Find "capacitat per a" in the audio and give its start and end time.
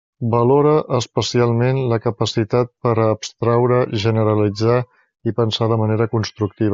2.05-3.09